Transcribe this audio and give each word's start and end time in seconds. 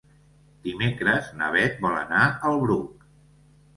Dimecres 0.67 1.29
na 1.41 1.49
Beth 1.57 1.77
vol 1.85 1.99
anar 1.99 2.25
al 2.51 2.59
Bruc. 2.67 3.09